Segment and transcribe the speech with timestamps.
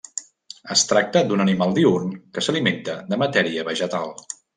[0.75, 4.11] Es tracta d'un animal diürn que s'alimenta de matèria vegetal.